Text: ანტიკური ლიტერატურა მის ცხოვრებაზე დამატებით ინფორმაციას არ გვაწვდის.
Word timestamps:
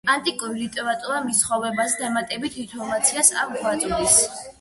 ანტიკური 0.11 0.55
ლიტერატურა 0.59 1.19
მის 1.25 1.41
ცხოვრებაზე 1.43 1.99
დამატებით 2.05 2.57
ინფორმაციას 2.63 3.31
არ 3.43 3.53
გვაწვდის. 3.59 4.17